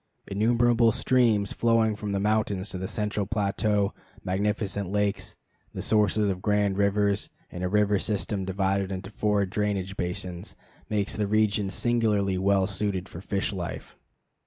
Innumerable 0.25 0.91
streams 0.91 1.53
flowing 1.53 1.95
from 1.95 2.11
the 2.11 2.19
mountains 2.19 2.69
to 2.69 2.79
the 2.79 2.87
central 2.87 3.27
plateau, 3.27 3.93
magnificent 4.23 4.89
lakes, 4.89 5.35
the 5.75 5.81
sources 5.83 6.27
of 6.27 6.41
grand 6.41 6.75
rivers, 6.79 7.29
and 7.51 7.63
a 7.63 7.69
river 7.69 7.99
system 7.99 8.43
divided 8.43 8.91
into 8.91 9.11
four 9.11 9.45
drainage 9.45 9.95
basins, 9.97 10.55
make 10.89 11.11
the 11.11 11.27
region 11.27 11.69
singularly 11.69 12.39
well 12.39 12.65
suited 12.65 13.07
for 13.07 13.21
fish 13.21 13.53
life. 13.53 13.95